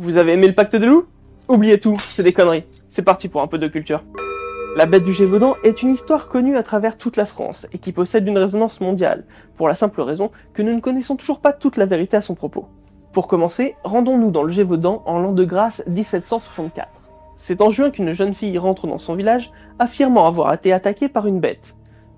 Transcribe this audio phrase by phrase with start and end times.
[0.00, 1.06] Vous avez aimé le pacte de loup?
[1.48, 2.62] Oubliez tout, c'est des conneries.
[2.86, 4.04] C'est parti pour un peu de culture.
[4.76, 7.90] La bête du Gévaudan est une histoire connue à travers toute la France et qui
[7.90, 9.24] possède une résonance mondiale,
[9.56, 12.36] pour la simple raison que nous ne connaissons toujours pas toute la vérité à son
[12.36, 12.68] propos.
[13.12, 16.88] Pour commencer, rendons-nous dans le Gévaudan en l'an de grâce 1764.
[17.34, 21.26] C'est en juin qu'une jeune fille rentre dans son village, affirmant avoir été attaquée par
[21.26, 21.74] une bête.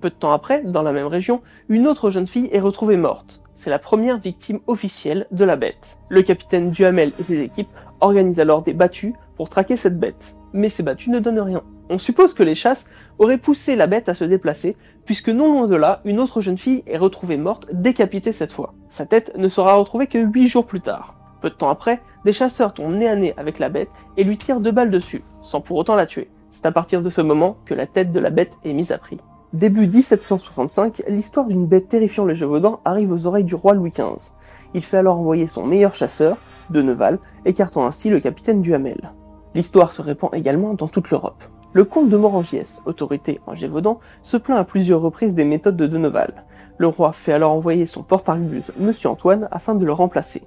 [0.00, 3.40] Peu de temps après, dans la même région, une autre jeune fille est retrouvée morte.
[3.54, 5.98] C'est la première victime officielle de la bête.
[6.08, 7.68] Le capitaine Duhamel et ses équipes
[8.00, 10.36] organisent alors des battues pour traquer cette bête.
[10.52, 11.62] Mais ces battues ne donnent rien.
[11.88, 15.66] On suppose que les chasses auraient poussé la bête à se déplacer, puisque non loin
[15.66, 18.74] de là, une autre jeune fille est retrouvée morte, décapitée cette fois.
[18.88, 21.16] Sa tête ne sera retrouvée que 8 jours plus tard.
[21.40, 24.38] Peu de temps après, des chasseurs tombent nez à nez avec la bête et lui
[24.38, 26.30] tirent deux balles dessus, sans pour autant la tuer.
[26.50, 28.98] C'est à partir de ce moment que la tête de la bête est mise à
[28.98, 29.18] prix.
[29.54, 34.32] Début 1765, l'histoire d'une bête terrifiant le Gévaudan arrive aux oreilles du roi Louis XV.
[34.74, 36.38] Il fait alors envoyer son meilleur chasseur,
[36.70, 39.12] de Neval, écartant ainsi le capitaine Duhamel.
[39.54, 41.44] L'histoire se répand également dans toute l'Europe.
[41.72, 45.86] Le comte de Morangiès, autorité en Gévaudan, se plaint à plusieurs reprises des méthodes de
[45.86, 46.44] Deneval.
[46.78, 50.42] Le roi fait alors envoyer son porte-arquebuse, Monsieur Antoine, afin de le remplacer.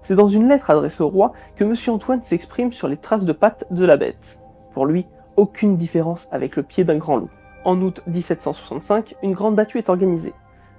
[0.00, 3.32] C'est dans une lettre adressée au roi que Monsieur Antoine s'exprime sur les traces de
[3.32, 4.40] pattes de la bête.
[4.72, 7.30] Pour lui, aucune différence avec le pied d'un grand loup.
[7.64, 10.34] En août 1765, une grande battue est organisée.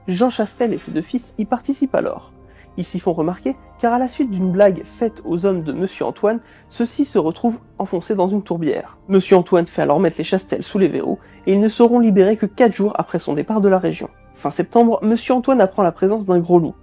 [0.08, 2.34] Jean Chastel et ses deux fils y participent alors.
[2.76, 6.06] Ils s'y font remarquer car à la suite d'une blague faite aux hommes de Monsieur
[6.06, 6.40] Antoine,
[6.70, 8.98] ceux-ci se retrouvent enfoncés dans une tourbière.
[9.08, 12.36] Monsieur Antoine fait alors mettre les Chastel sous les verrous et ils ne seront libérés
[12.36, 14.10] que 4 jours après son départ de la région.
[14.34, 16.76] Fin septembre, Monsieur Antoine apprend la présence d'un gros loup.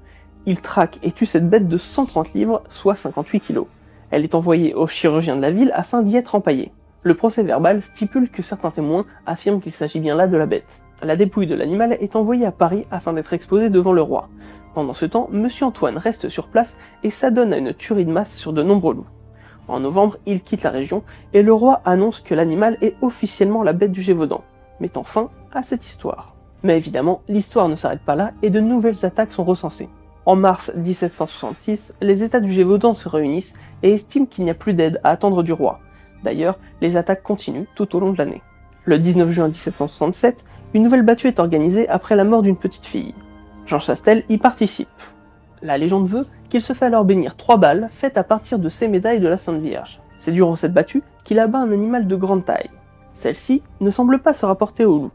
[0.47, 3.67] Il traque et tue cette bête de 130 livres, soit 58 kilos.
[4.11, 6.73] Elle est envoyée au chirurgien de la ville afin d'y être empaillée.
[7.03, 10.85] Le procès verbal stipule que certains témoins affirment qu'il s'agit bien là de la bête.
[11.03, 14.29] La dépouille de l'animal est envoyée à Paris afin d'être exposée devant le roi.
[14.75, 18.35] Pendant ce temps, Monsieur Antoine reste sur place et s'adonne à une tuerie de masse
[18.35, 19.07] sur de nombreux loups.
[19.67, 21.03] En novembre, il quitte la région
[21.33, 24.45] et le roi annonce que l'animal est officiellement la bête du Gévaudan,
[24.79, 26.35] mettant fin à cette histoire.
[26.63, 29.89] Mais évidemment, l'histoire ne s'arrête pas là et de nouvelles attaques sont recensées.
[30.27, 34.75] En mars 1766, les États du Gévaudan se réunissent et estiment qu'il n'y a plus
[34.75, 35.81] d'aide à attendre du roi.
[36.25, 38.43] D'ailleurs, les attaques continuent tout au long de l'année.
[38.85, 40.45] Le 19 juin 1767,
[40.75, 43.15] une nouvelle battue est organisée après la mort d'une petite fille.
[43.67, 44.89] Jean Chastel y participe.
[45.63, 48.89] La légende veut qu'il se fait alors bénir trois balles faites à partir de ses
[48.89, 50.01] médailles de la Sainte Vierge.
[50.19, 52.71] C'est durant cette battue qu'il abat un animal de grande taille.
[53.13, 55.11] Celle-ci ne semble pas se rapporter au loup.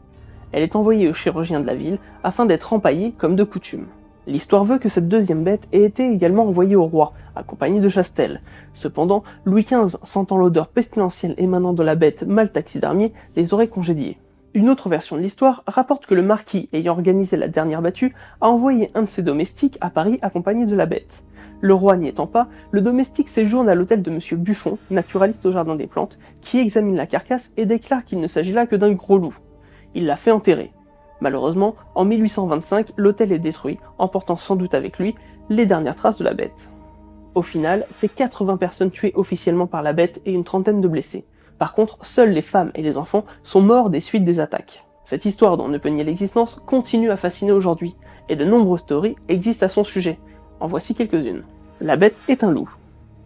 [0.52, 3.86] Elle est envoyée au chirurgien de la ville afin d'être empaillée comme de coutume.
[4.26, 8.40] L'histoire veut que cette deuxième bête ait été également envoyée au roi, accompagnée de Chastel.
[8.72, 14.18] Cependant, Louis XV, sentant l'odeur pestilentielle émanant de la bête mal taxidermiée, les aurait congédiés.
[14.52, 18.48] Une autre version de l'histoire rapporte que le marquis, ayant organisé la dernière battue, a
[18.48, 21.24] envoyé un de ses domestiques à Paris accompagné de la bête.
[21.60, 25.52] Le roi n'y étant pas, le domestique séjourne à l'hôtel de monsieur Buffon, naturaliste au
[25.52, 28.92] jardin des plantes, qui examine la carcasse et déclare qu'il ne s'agit là que d'un
[28.92, 29.36] gros loup.
[29.94, 30.72] Il l'a fait enterrer.
[31.20, 35.14] Malheureusement, en 1825, l'hôtel est détruit, emportant sans doute avec lui
[35.48, 36.72] les dernières traces de la bête.
[37.34, 41.24] Au final, c'est 80 personnes tuées officiellement par la bête et une trentaine de blessés.
[41.58, 44.84] Par contre, seules les femmes et les enfants sont morts des suites des attaques.
[45.04, 47.94] Cette histoire dont on ne peut nier l'existence continue à fasciner aujourd'hui,
[48.28, 50.18] et de nombreuses théories existent à son sujet.
[50.60, 51.44] En voici quelques-unes.
[51.80, 52.70] La bête est un loup.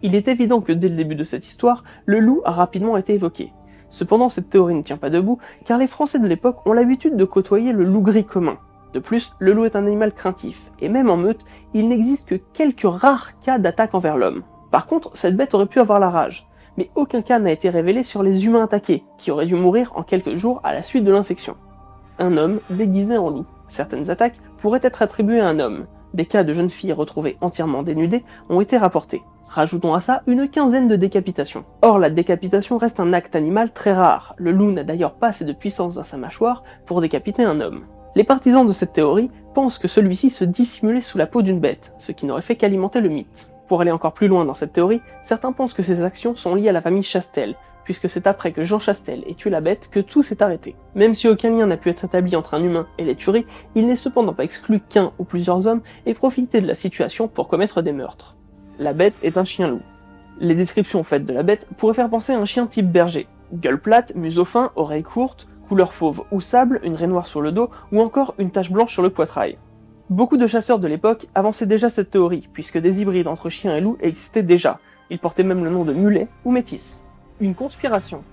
[0.01, 3.13] Il est évident que dès le début de cette histoire, le loup a rapidement été
[3.13, 3.51] évoqué.
[3.91, 7.25] Cependant, cette théorie ne tient pas debout, car les Français de l'époque ont l'habitude de
[7.25, 8.57] côtoyer le loup gris commun.
[8.93, 11.41] De plus, le loup est un animal craintif, et même en meute,
[11.73, 14.43] il n'existe que quelques rares cas d'attaque envers l'homme.
[14.71, 18.03] Par contre, cette bête aurait pu avoir la rage, mais aucun cas n'a été révélé
[18.03, 21.11] sur les humains attaqués, qui auraient dû mourir en quelques jours à la suite de
[21.11, 21.55] l'infection.
[22.17, 23.45] Un homme déguisé en loup.
[23.67, 25.85] Certaines attaques pourraient être attribuées à un homme.
[26.13, 29.23] Des cas de jeunes filles retrouvées entièrement dénudées ont été rapportés.
[29.47, 31.65] Rajoutons à ça une quinzaine de décapitations.
[31.81, 34.33] Or, la décapitation reste un acte animal très rare.
[34.37, 37.85] Le loup n'a d'ailleurs pas assez de puissance dans sa mâchoire pour décapiter un homme.
[38.15, 41.93] Les partisans de cette théorie pensent que celui-ci se dissimulait sous la peau d'une bête,
[41.97, 43.51] ce qui n'aurait fait qu'alimenter le mythe.
[43.67, 46.67] Pour aller encore plus loin dans cette théorie, certains pensent que ces actions sont liées
[46.67, 49.99] à la famille Chastel, puisque c'est après que Jean Chastel ait tué la bête que
[49.99, 50.75] tout s'est arrêté.
[50.95, 53.45] Même si aucun lien n'a pu être établi entre un humain et les tueries,
[53.75, 57.47] il n'est cependant pas exclu qu'un ou plusieurs hommes aient profité de la situation pour
[57.47, 58.35] commettre des meurtres.
[58.79, 59.81] La bête est un chien loup.
[60.39, 63.27] Les descriptions faites de la bête pourraient faire penser à un chien type berger.
[63.53, 67.51] Gueule plate, museau fin, oreilles courtes, couleur fauve ou sable, une raie noire sur le
[67.51, 69.57] dos ou encore une tache blanche sur le poitrail.
[70.09, 73.79] Beaucoup de chasseurs de l'époque avançaient déjà cette théorie, puisque des hybrides entre chiens et
[73.79, 74.79] loups existaient déjà.
[75.09, 77.05] Ils portaient même le nom de mulet ou métis.
[77.41, 78.23] Une conspiration.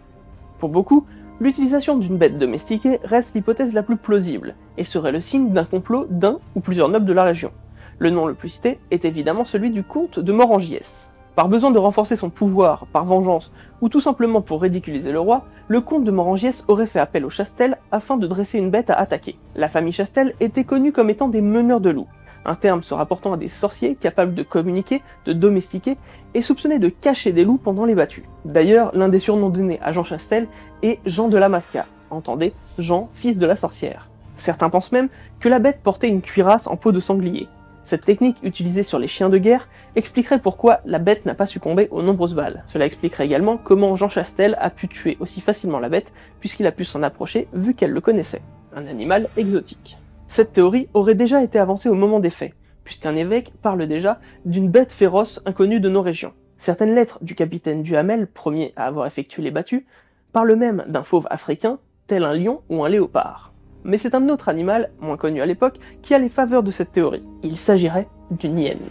[0.59, 1.07] Pour beaucoup,
[1.41, 6.07] l'utilisation d'une bête domestiquée reste l'hypothèse la plus plausible, et serait le signe d'un complot
[6.11, 7.51] d'un ou plusieurs nobles de la région.
[7.99, 11.15] Le nom le plus cité est évidemment celui du comte de Morangiès.
[11.37, 13.51] Par besoin de renforcer son pouvoir, par vengeance,
[13.81, 17.31] ou tout simplement pour ridiculiser le roi, le comte de Morangiès aurait fait appel au
[17.31, 19.39] Chastel afin de dresser une bête à attaquer.
[19.57, 22.09] La famille Chastel était connue comme étant des meneurs de loups,
[22.49, 25.97] un terme se rapportant à des sorciers capables de communiquer, de domestiquer
[26.35, 28.29] et soupçonnés de cacher des loups pendant les battues.
[28.45, 30.49] D'ailleurs, l'un des surnoms donnés à Jean Chastel
[30.83, 34.09] est Jean de la Masca, entendez, Jean, fils de la sorcière.
[34.37, 35.09] Certains pensent même
[35.41, 37.49] que la bête portait une cuirasse en peau de sanglier,
[37.89, 39.67] cette technique utilisée sur les chiens de guerre
[39.97, 42.63] expliquerait pourquoi la bête n'a pas succombé aux nombreuses balles.
[42.67, 46.71] Cela expliquerait également comment Jean Chastel a pu tuer aussi facilement la bête puisqu'il a
[46.71, 48.43] pu s'en approcher vu qu'elle le connaissait.
[48.77, 49.97] Un animal exotique.
[50.29, 52.55] Cette théorie aurait déjà été avancée au moment des faits,
[52.85, 56.33] puisqu'un évêque parle déjà d'une bête féroce inconnue de nos régions.
[56.59, 59.87] Certaines lettres du capitaine Duhamel, premier à avoir effectué les battues,
[60.33, 63.53] parlent même d'un fauve africain, tel un lion ou un léopard
[63.85, 66.93] mais c'est un autre animal, moins connu à l'époque, qui a les faveurs de cette
[66.93, 67.27] théorie.
[67.43, 68.89] Il s'agirait d'une hyène.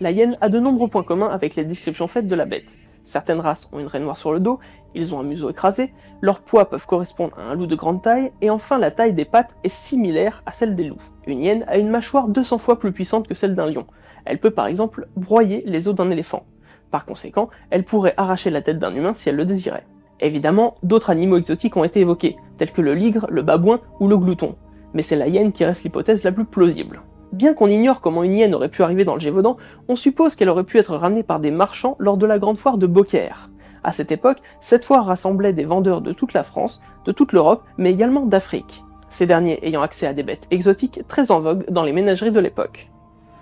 [0.00, 2.78] La hyène a de nombreux points communs avec les descriptions faites de la bête.
[3.04, 4.58] Certaines races ont une raie noire sur le dos,
[4.94, 5.92] ils ont un museau écrasé,
[6.22, 9.26] leurs poids peuvent correspondre à un loup de grande taille, et enfin la taille des
[9.26, 11.02] pattes est similaire à celle des loups.
[11.26, 13.86] Une hyène a une mâchoire 200 fois plus puissante que celle d'un lion.
[14.24, 16.44] Elle peut par exemple broyer les os d'un éléphant.
[16.90, 19.86] Par conséquent, elle pourrait arracher la tête d'un humain si elle le désirait.
[20.20, 24.16] Évidemment, d'autres animaux exotiques ont été évoqués, tels que le ligre, le babouin ou le
[24.16, 24.56] glouton,
[24.94, 27.02] mais c'est la hyène qui reste l'hypothèse la plus plausible.
[27.34, 29.56] Bien qu'on ignore comment une hyène aurait pu arriver dans le Gévaudan,
[29.88, 32.78] on suppose qu'elle aurait pu être ramenée par des marchands lors de la grande foire
[32.78, 33.50] de Beaucaire.
[33.82, 37.64] À cette époque, cette foire rassemblait des vendeurs de toute la France, de toute l'Europe,
[37.76, 38.84] mais également d'Afrique.
[39.08, 42.38] Ces derniers ayant accès à des bêtes exotiques très en vogue dans les ménageries de
[42.38, 42.88] l'époque.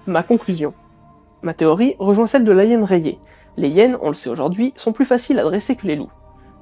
[0.06, 0.72] Ma conclusion.
[1.42, 3.18] Ma théorie rejoint celle de la hyène rayée.
[3.58, 6.12] Les hyènes, on le sait aujourd'hui, sont plus faciles à dresser que les loups.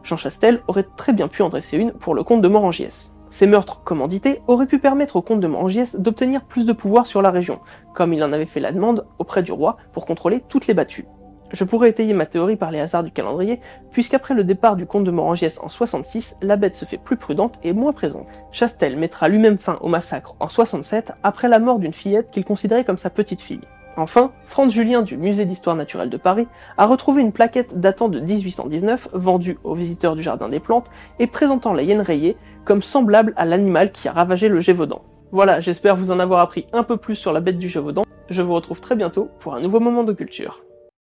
[0.03, 3.15] Jean Chastel aurait très bien pu en dresser une pour le comte de Morangiès.
[3.31, 7.23] Ces meurtres commandités auraient pu permettre au comte de Morangiès d'obtenir plus de pouvoir sur
[7.23, 7.61] la région,
[7.94, 11.06] comme il en avait fait la demande auprès du roi pour contrôler toutes les battues.
[11.53, 13.61] Je pourrais étayer ma théorie par les hasards du calendrier,
[13.91, 17.59] puisqu'après le départ du comte de Morangiès en 66, la bête se fait plus prudente
[17.62, 18.29] et moins présente.
[18.53, 22.85] Chastel mettra lui-même fin au massacre en 67, après la mort d'une fillette qu'il considérait
[22.85, 23.67] comme sa petite fille.
[23.97, 26.47] Enfin, Franz Julien du Musée d'Histoire Naturelle de Paris
[26.79, 31.27] a retrouvé une plaquette datant de 1819 vendue aux visiteurs du Jardin des Plantes et
[31.27, 35.03] présentant la hyène rayée comme semblable à l'animal qui a ravagé le Gévaudan.
[35.33, 38.03] Voilà, j'espère vous en avoir appris un peu plus sur la bête du Gévaudan.
[38.29, 40.65] Je vous retrouve très bientôt pour un nouveau moment de culture.